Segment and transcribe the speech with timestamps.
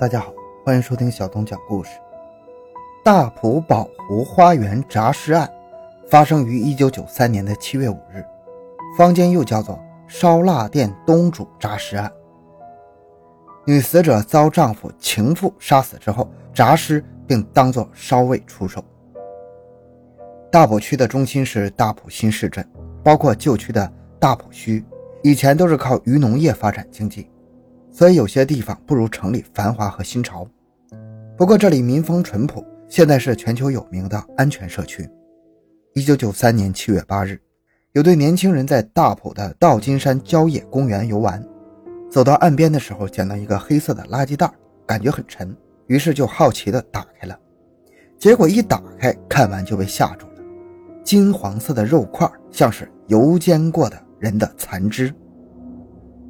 [0.00, 0.32] 大家好，
[0.64, 1.90] 欢迎收听小东讲故事。
[3.04, 5.46] 大埔宝湖花园诈尸案
[6.08, 8.24] 发生于一九九三年的七月五日，
[8.96, 12.10] 坊间又叫做烧腊店东主诈尸案。
[13.66, 18.82] 女死者遭丈夫情妇杀死之后诈尸，并当作烧味出售。
[20.50, 22.66] 大埔区的中心是大埔新市镇，
[23.04, 24.82] 包括旧区的大埔墟，
[25.22, 27.29] 以前都是靠渔农业发展经济。
[27.92, 30.46] 所以有些地方不如城里繁华和新潮，
[31.36, 35.08] 不过这里民风淳朴，现在是全球有名的安全社区。
[35.94, 37.40] 一九九三年七月八日，
[37.92, 41.44] 有对年轻人在大埔的道金山郊野公园游玩，
[42.08, 44.48] 走到岸边的时候，捡到一个黑色的垃圾袋，
[44.86, 45.54] 感觉很沉，
[45.88, 47.36] 于是就好奇的打开了，
[48.18, 50.42] 结果一打开，看完就被吓住了，
[51.02, 55.12] 金黄色的肉块像是油煎过的人的残肢。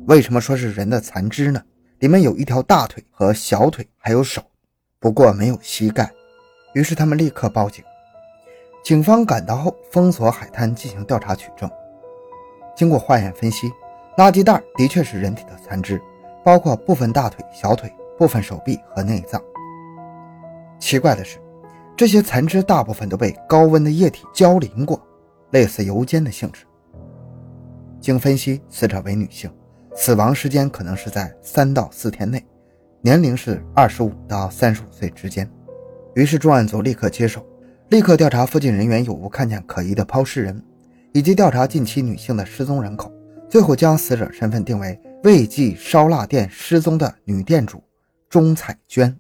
[0.07, 1.63] 为什么说是人的残肢呢？
[1.99, 4.43] 里面有一条大腿和小腿，还有手，
[4.99, 6.11] 不过没有膝盖。
[6.73, 7.85] 于是他们立刻报警。
[8.83, 11.71] 警方赶到后，封锁海滩进行调查取证。
[12.75, 13.71] 经过化验分析，
[14.17, 16.01] 垃圾袋的确是人体的残肢，
[16.43, 19.41] 包括部分大腿、小腿、部分手臂和内脏。
[20.79, 21.39] 奇怪的是，
[21.95, 25.01] 这些残肢大部分都被高温的液体浇淋过，
[25.51, 26.65] 类似油煎的性质。
[28.01, 29.53] 经分析，死者为女性。
[30.01, 32.43] 死亡时间可能是在三到四天内，
[33.03, 35.47] 年龄是二十五到三十五岁之间。
[36.15, 37.45] 于是重案组立刻接手，
[37.91, 40.65] 立刻调查附近人员有无看见可疑的抛尸人，
[41.13, 43.13] 以及调查近期女性的失踪人口。
[43.47, 47.85] 最后将死者身份定为魏记烧腊店失踪的女店主
[48.31, 49.15] 钟彩娟，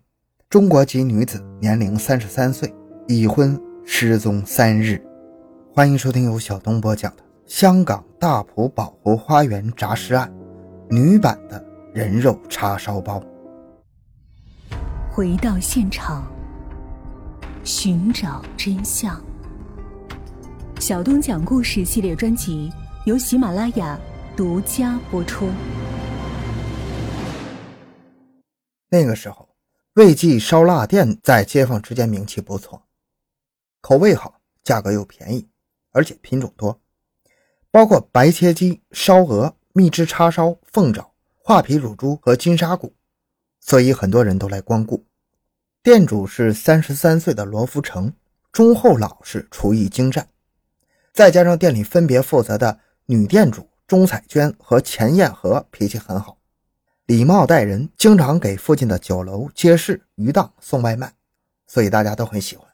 [0.49, 2.75] 中国籍女子，年龄三十三岁，
[3.07, 4.99] 已婚，失踪三日。
[5.75, 10.33] 欢迎收听由小东播讲的香港大埔宝湖花园诈尸案。
[10.93, 13.23] 女版的人肉叉烧包。
[15.09, 16.27] 回到现场，
[17.63, 19.25] 寻找真相。
[20.81, 22.73] 小东讲故事系列专辑
[23.07, 23.97] 由喜马拉雅
[24.37, 25.49] 独家播出。
[28.89, 29.49] 那个时候，
[29.95, 32.83] 魏记烧腊店在街坊之间名气不错，
[33.81, 35.49] 口味好，价格又便宜，
[35.93, 36.81] 而且品种多，
[37.71, 39.55] 包括白切鸡、烧鹅。
[39.73, 42.93] 蜜汁叉烧、凤爪、画皮乳猪和金沙骨，
[43.61, 45.05] 所以很多人都来光顾。
[45.83, 48.13] 店主是三十三岁的罗福成，
[48.51, 50.29] 忠厚老实，厨艺精湛。
[51.13, 56.39] 再加上店里分别负责的女店主钟彩娟和钱艳和脾气很好，
[57.07, 61.15] 礼貌待人，经常给附近的酒楼、街市、鱼档送外卖，
[61.67, 62.69] 所以大家都很喜欢。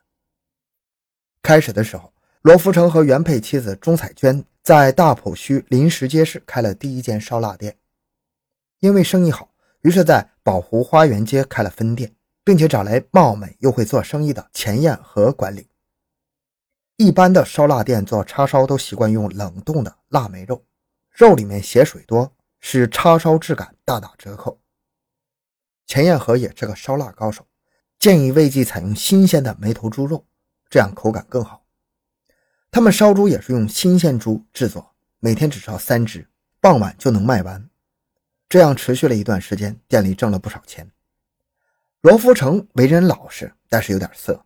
[1.43, 2.13] 开始的时候，
[2.47, 4.45] 罗福成和原配妻子钟彩娟。
[4.63, 7.77] 在大埔区临时街市开了第一间烧腊店，
[8.79, 12.15] 因为生意好，于是，在宝湖花园街开了分店，
[12.45, 15.67] 并且找来貌美又会做生意的钱燕和管理。
[16.99, 20.65] 一般的烧腊店做叉烧都习惯用冷冻的腊梅肉，
[21.11, 24.61] 肉里面血水多，使叉烧质感大打折扣。
[25.89, 27.45] 钱燕和也是个烧腊高手，
[27.99, 30.25] 建议魏记采用新鲜的梅头猪肉，
[30.71, 31.66] 这样口感更好。
[32.71, 36.27] 他们烧猪也是用新鲜猪制作，每天只烧三只，
[36.61, 37.69] 傍晚就能卖完。
[38.49, 40.91] 这样持续了一段时间，店里挣了不少钱。
[42.03, 44.45] 罗福成为人老实，但是有点色，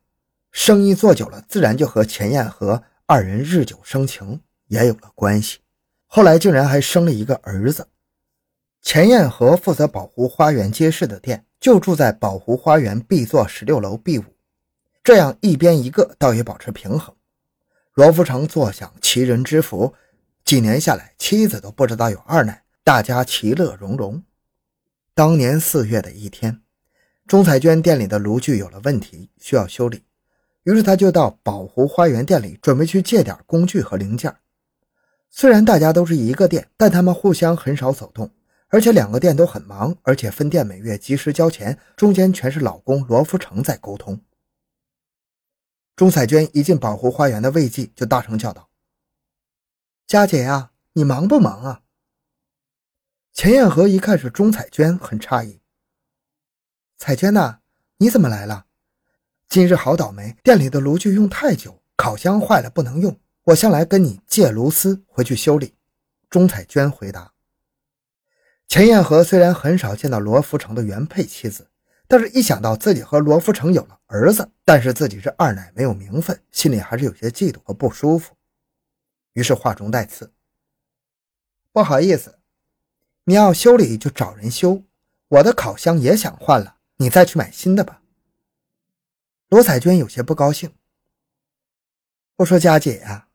[0.50, 5.58] 生意做久了，自然就和钱燕和二人日久生情，也有了关系。
[6.06, 7.88] 后来竟然还生了一个儿子。
[8.81, 14.25] 钱燕和负责宝湖花园街市的店，就住在宝湖花园 B 座十六楼 B 五，
[15.04, 17.14] 这样一边一个，倒也保持平衡。
[17.94, 19.92] 罗福成坐享其人之福，
[20.44, 24.22] 几年下来，妻子都不知道有二奶，大家其乐融融。
[25.12, 26.60] 当年四月的一天，
[27.26, 30.04] 钟彩娟店里的炉具有了问题，需要修理，
[30.62, 34.32] 于是他就到宝湖花园店里准备去借点工具和零件。
[35.28, 38.31] 虽然大家都是一个店，但他们互相很少走动，
[38.69, 44.20] 而且两个店都很忙，而且分店每月及时交钱，中间全是老公罗福成在沟通。
[46.00, 48.70] 钟彩娟一进宝湖花园的魏记，就大声叫道
[50.08, 51.82] ：“佳姐呀，你忙不忙啊？”
[53.35, 55.61] 钱艳和一看是钟彩娟，很诧异
[56.97, 57.58] ：“彩娟呐，
[57.99, 58.64] 你怎么来了？
[59.50, 65.75] 今日好倒霉，店里的炉具用太久，烤箱坏了不能用，我向来跟你借炉丝回去修理。”
[66.31, 67.31] 钟彩娟回答。
[68.69, 71.69] 钱艳和虽然很少见到罗福成的原配妻子。
[72.08, 78.34] 但是，一想到自己和罗福成有了儿子，但是自己是二奶，没有名分，心里还是有些嫉妒和不舒服。
[79.34, 80.32] 于是话中带刺
[81.70, 82.40] ：“不好意思，
[83.22, 84.82] 你要修理就找人修，
[85.28, 88.02] 我的烤箱也想换了，你再去买新的吧。
[89.48, 90.74] 罗彩娟有些不高兴。
[92.38, 93.28] 我说佳姐呀，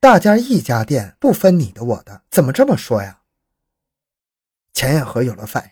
[0.00, 3.22] 大家一家店，不分你的我的，怎么这么说呀？
[4.72, 5.70] 钱彦和有了反应，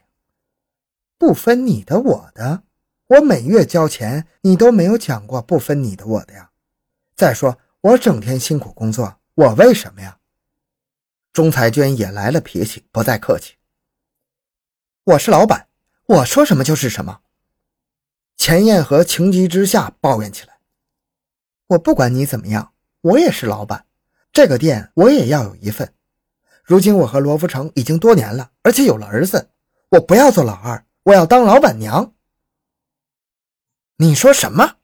[1.18, 2.62] 不分你的我的，
[3.08, 6.50] 我每月交钱，你都没有讲过不分你的我的呀。
[7.16, 10.18] 再说我整天辛苦工作，我为什么呀？
[11.32, 13.54] 钟彩娟也来了脾气，不再客气。
[15.04, 15.68] 我是老板，
[16.04, 17.20] 我说什么就是什么。
[18.36, 20.58] 钱燕和情急之下抱怨起来
[21.68, 23.86] ：“我不管你怎么样，我也是老板，
[24.34, 25.94] 这个店我也要有一份。
[26.62, 29.48] 如今我和罗福成已经多年了，而且有了儿子，
[29.92, 32.12] 我不要做老二，我要当老板娘。”
[34.00, 34.76] 你说什么？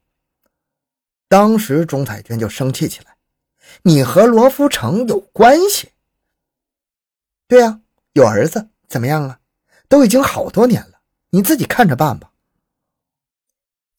[1.29, 3.17] 当时钟彩娟就生气起来
[3.83, 5.93] ：“你和罗福成有关系？
[7.47, 7.81] 对呀，
[8.15, 9.39] 有儿子，怎么样啊？
[9.89, 10.99] 都已经好多年了，
[11.31, 12.33] 你自己看着办吧。”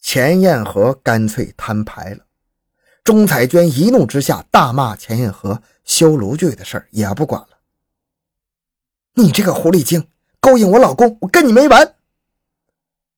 [0.01, 2.25] 钱彦和干脆摊牌了，
[3.01, 7.59] 钟彩娟一怒之下大骂钱彦和修炉具的事儿也不管了。
[9.13, 10.09] 你这个狐狸精，
[10.41, 11.95] 勾引我老公，我跟你没完！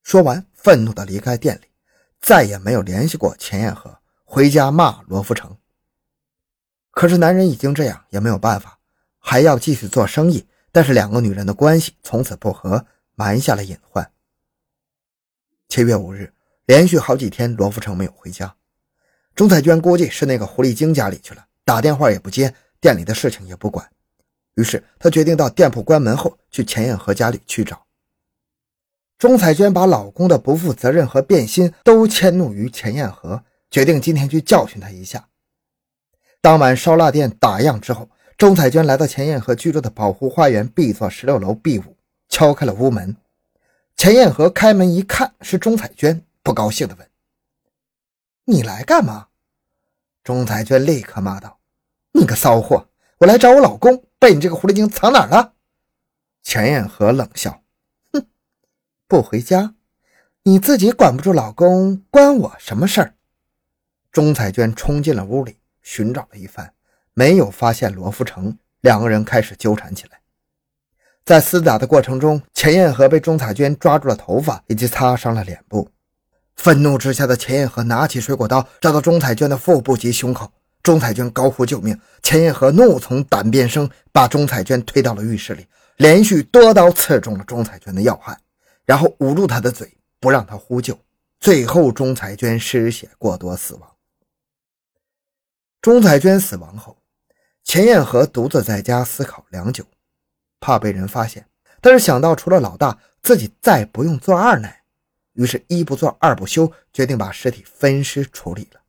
[0.03, 1.67] 说完，愤怒的离开店里，
[2.21, 5.57] 再也没有联系过钱彦和，回家骂罗福成。
[6.91, 8.79] 可是男人已经这样，也没有办法，
[9.19, 10.47] 还要继续做生意。
[10.71, 12.85] 但是两个女人的关系从此不和，
[13.15, 14.11] 埋下了隐患。
[15.69, 16.33] 七月五日。
[16.67, 18.53] 连续好几天，罗福成没有回家。
[19.33, 23.89] 钟彩娟估计是那个狐狸精家里去了，打电话也不接，店里的事情也不管。
[24.55, 27.86] 于是她决定到店铺关门后去钱彦和家里去找。
[29.17, 35.27] 钟彩娟把老公的不负责任和变心都迁怒于钱彦和，决定今天去教训他一下。
[36.39, 41.97] 当晚烧腊店打烊之后，钟彩娟来到钱艳和居住的保护花园 B 座十六楼 B 五，
[42.29, 43.15] 敲开了屋门。
[43.95, 46.23] 钱艳和开门一看，是钟彩娟。
[46.43, 47.09] 不高兴地问
[48.45, 49.27] ：“你来干嘛？”
[50.23, 51.59] 钟彩娟立刻骂道
[52.13, 52.87] ：“你个骚货！
[53.17, 55.55] 我来找我老公，被你这个狐狸精藏哪儿了？”
[56.43, 57.63] 钱艳和冷笑：“，
[59.07, 59.74] 不回家，
[60.44, 63.13] 你自己管不住老公，关我什么事儿？”
[64.12, 66.74] 钟彩娟冲进了屋里，寻找了一番，
[67.13, 70.19] 没有发现罗福成，两个人开始纠缠起来。
[71.24, 75.89] 在厮打的过程中，钱燕和被钟彩娟抓住了头发，以及擦伤了脸部。
[76.56, 80.51] 愤怒之下的钱燕和拿起水果刀，扎到钟彩娟的腹部及胸口。
[80.83, 85.65] 钟彩娟高呼救命，钱燕和怒从胆边生，把钟彩娟推到了浴室里，
[85.98, 88.38] 连续多刀刺中了钟彩娟的要害，
[88.87, 90.97] 然后捂住他的嘴，不让他呼救。
[91.41, 93.95] 最后，钟彩娟失血过多死亡。
[95.81, 96.97] 钟彩娟死亡后，
[97.65, 99.85] 钱燕和独自在家思考良久，
[100.61, 101.45] 怕被人发现，
[101.81, 104.83] 但是想到除了老大，自己再不用做二奶。
[105.33, 108.79] 于是，一不做二不休，决定把尸体分尸处理了。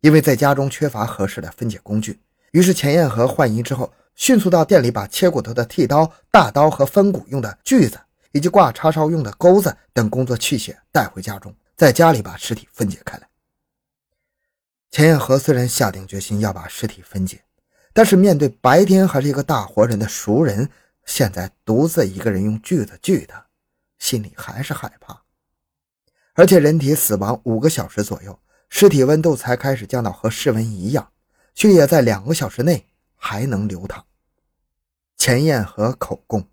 [0.00, 2.20] 因为在家中缺乏合适的分解工具，
[2.50, 8.00] 于是钱燕和换衣之后，迅速到店里把切骨头的剃刀、大刀和分骨用的锯子，
[8.32, 13.28] 以及挂叉烧用的钩子等工作器械带回家中，在家里把尸体分解开来。
[14.90, 17.42] 钱彦和虽然下定决心要把尸体分解，
[17.92, 20.68] 但是面对白天还是一个大活人的熟人，
[21.04, 23.46] 现在独自一个人用锯子锯他，
[23.98, 25.22] 心里还是害怕。
[26.34, 28.38] 而且人体死亡五个小时左右，
[28.68, 31.12] 尸体温度才开始降到和室温一样，
[31.54, 34.04] 血液在两个小时内还能流淌。
[35.16, 36.48] 前验和口供，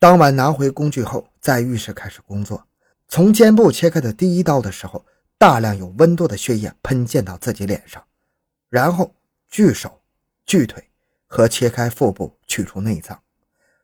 [0.00, 2.64] 当晚拿回工具后，在浴室开始工作。
[3.08, 5.04] 从肩部切开的第一刀的时候，
[5.36, 8.00] 大量有温度的血液喷溅到自己脸上，
[8.68, 9.12] 然后
[9.48, 10.00] 锯手、
[10.46, 10.84] 锯腿
[11.26, 13.20] 和切开腹部取出内脏，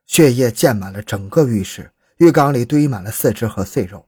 [0.07, 4.07] 血液溅满了整个浴室，浴缸里堆满了四肢和碎肉。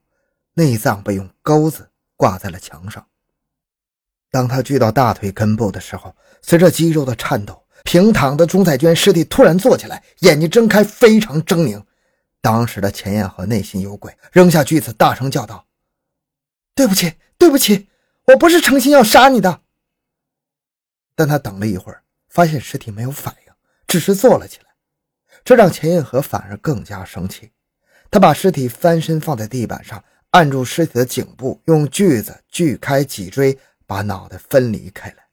[0.54, 3.04] 内脏被用钩子挂在了墙上。
[4.30, 11.82] 当他锯到大腿根部的时候，随着肌肉的颤抖，平躺的钟彩娟尸体突然坐起来，眼睛睁开，非常狰狞。
[12.40, 15.66] 当时的钱彦和内心有鬼，扔下锯子，大声叫道
[16.74, 17.88] ：“对不起，对不起，
[18.26, 19.62] 我不是诚心要杀你的。”
[21.14, 23.52] 但他等了一会儿，发现尸体没有反应，
[23.86, 24.66] 只是坐了起来，
[25.44, 27.52] 这让钱彦和反而更加生气。
[28.10, 30.04] 他把尸体翻身放在地板上。
[30.30, 35.28] 按住尸体的颈部，用锯子锯开脊椎，把脑袋分离开来。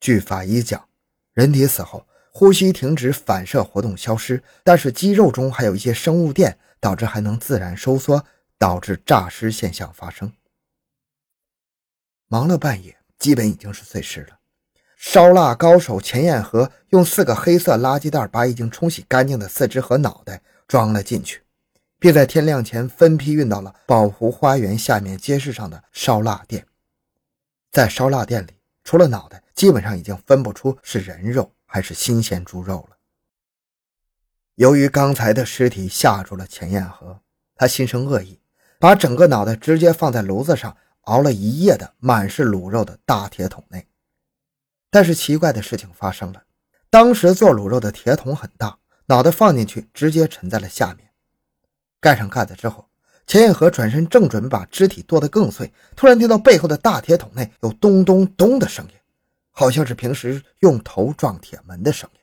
[0.00, 0.86] 据法医讲，
[1.32, 8.24] 人体死后呼吸停止，反射活动消失，但是肌肉中还有一些生物电，导致还能自然收缩，
[8.58, 10.32] 导致诈尸现象发生。
[12.28, 14.38] 忙了半夜，基本已经是碎尸了。
[14.96, 21.42] 烧腊高手钱彦和用四个黑色垃圾袋把已经冲洗干净的四肢和脑袋装了进去。
[22.00, 26.66] 并在天亮前分批运到了宝湖花园下面街市上的烧腊店。
[27.70, 32.96] 在烧腊店里，除了脑袋，基本上已经分不出是人肉还是新鲜猪肉了。
[34.56, 37.20] 由于刚才的尸体吓住了钱彦和，
[37.54, 38.40] 他心生恶意，
[38.80, 43.86] 把整个脑袋直接放在炉子上熬了一夜的满是卤肉的大铁桶内。
[44.90, 46.42] 但是奇怪的事情发生了，
[46.90, 51.08] 当时做卤肉的铁桶很大，脑袋放进去直接沉在了下面。
[52.00, 52.90] 盖上盖子之后，
[53.28, 58.94] 钱彦和转身正准备把肢体剁得更碎，突然听到背后的大铁桶内有咚咚咚的声音，
[59.60, 62.20] 好像是平时用头撞铁门的声音。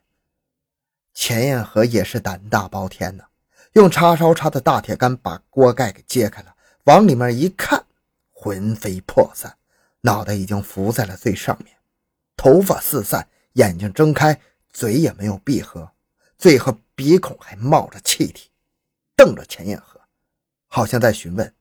[1.13, 3.25] 钱彦和也是胆大包天呐，
[3.73, 7.85] 用叉烧叉的大铁杆把锅盖给揭开了，往里面一看，
[8.31, 9.55] 魂飞魄散，
[10.01, 11.77] 脑袋已经浮在了最上面，
[12.35, 14.41] 头发四散，眼睛睁开，
[14.71, 15.91] 嘴也没有闭合，
[16.39, 18.49] 最后鼻孔还冒着气体。
[19.15, 20.01] 瞪着钱彦和，
[20.65, 21.53] 好像在询问：“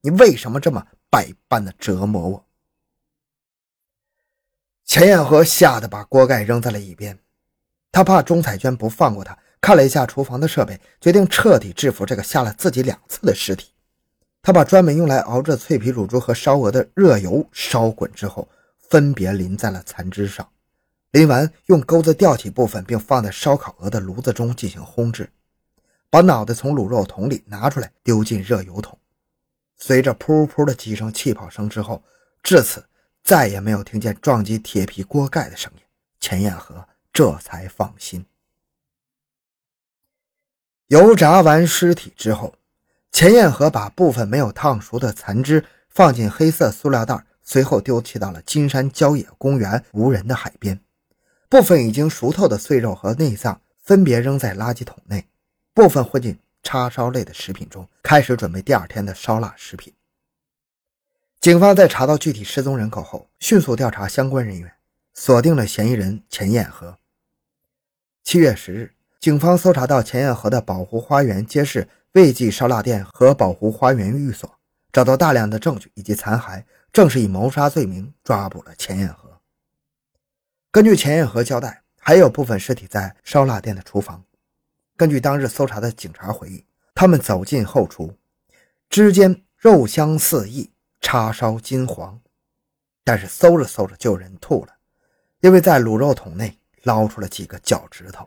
[0.00, 2.46] 你为什么这么百般的折磨我？”
[4.84, 7.18] 钱彦和吓得把锅盖扔在了一边，
[7.90, 13.72] 他怕钟彩娟不放过他，看了一下厨房的设备，决定彻底制服这个吓了自己两次的尸体。
[14.42, 18.46] 他把专门用来熬制脆皮乳猪和烧鹅的热油烧滚之后，
[18.90, 20.46] 分别淋在了残肢上，
[21.12, 25.30] 淋完用钩子吊起部分，并放在烧烤鹅的炉子中进行烘制。
[26.10, 28.98] 把脑袋从卤肉桶里拿出来，丢进热油桶。
[29.76, 32.02] 随着噗噗的几声气泡声之后，
[32.42, 32.84] 至此
[33.24, 35.82] 再也没有听见撞击铁皮锅盖的声音。
[36.20, 38.24] 钱彦和这才放心。
[40.88, 42.54] 油炸完尸体之后，
[43.10, 50.78] 钱彦和把部分没有烫熟的残肢放进黑色塑料袋，随后丢弃到了金山郊野公园无人的海边。
[51.48, 55.26] 部分已经熟透的碎肉和内脏分别扔在垃圾桶内。
[55.72, 59.92] 部分混进叉烧类的食品中，开始准备第二天的烧腊食品。
[61.44, 64.72] 警方在查到具体失踪人口后，迅速调查相关人员，
[65.12, 66.96] 锁定了嫌疑人钱彦和。
[68.22, 74.50] 七月十日，警方搜查到钱彦和的宝湖花园街市魏记烧腊店和宝湖花园寓所，
[74.90, 79.30] 找到大量的证据以及残骸，正式以谋杀罪名抓捕了钱彦和。
[80.70, 84.24] 根据钱彦和交代，还有部分尸体在烧腊店的厨房。
[84.96, 88.14] 根据当日搜查的警察回忆，他们走进后厨，
[88.88, 90.70] 之间肉香四溢，
[91.04, 92.18] 叉烧金黄。
[93.04, 94.72] 但是搜着搜着就有人吐了，
[95.42, 98.26] 因为在卤肉桶内捞出了几个脚趾头，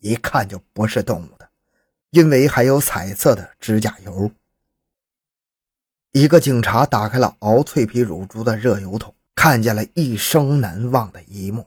[0.00, 1.48] 一看就不是动物的，
[2.10, 4.28] 因为还有彩色的指甲油。
[6.10, 11.64] 一个警察打开了熬脆皮乳猪的热油桶，看见了一生难忘的一幕。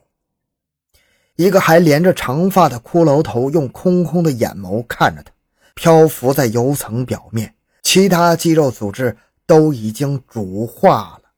[1.37, 5.31] 一个还连着长发的骷髅头用空空的眼眸看着他，
[5.75, 11.31] 漂浮在油层表面，其他肌肉组织都已经煮化了。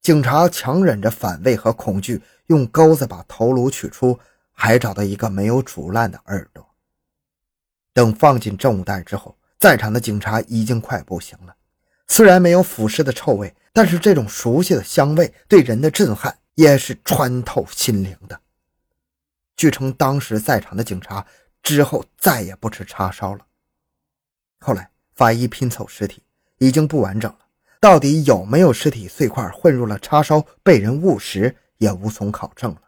[0.00, 4.18] 警察强忍着反胃和恐惧，用钩子把头颅取出，
[4.52, 6.66] 还找到一个没有煮烂的耳朵。
[7.92, 11.54] 等放进证物袋之后，在场的警察已经快不行了。
[12.06, 18.40] 虽然没有腐尸的臭味，但是这种熟悉的香味对人的震撼也是穿透心灵的。
[19.56, 21.26] 据称，当时在场的警察
[21.62, 23.44] 之后再也不吃叉烧了。
[24.60, 26.22] 后来法医拼凑尸体，
[26.58, 27.38] 已经不完整了，
[27.80, 32.82] 到底有没有尸体碎块混入了叉烧被人误食，也无从考证了。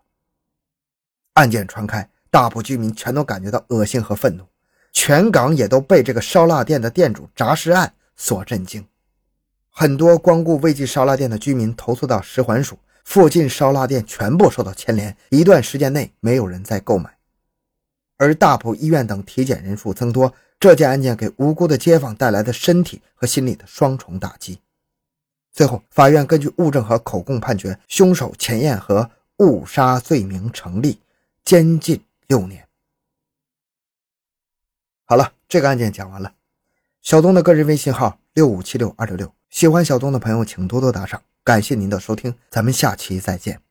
[1.34, 4.44] 案件传开，大埔居民全都感觉到恶心和愤怒，
[4.92, 8.86] 全港也都被这个烧腊店的店主诈尸案所震惊。
[9.70, 12.78] 很多光顾魏记烧腊店的居民投诉到食环署。
[13.02, 17.10] 附近烧腊店全部受到牵连，一段时间内没有人再购买。
[18.20, 24.60] 而大埔医院等体检人数增多，这件案件给无辜的街坊带来的身体和心理的双重打击。
[25.50, 31.00] 最后，法院根据物证和口供判决，凶手钱彦和误杀罪名成立，
[31.46, 32.68] 监禁六年。
[35.06, 36.34] 好了，这个案件讲完了。
[37.00, 41.22] 小东的个人微信号六五七六二六六，喜欢小东的朋友请多多打赏。
[41.42, 43.69] 感谢您的收听，咱们下期再见。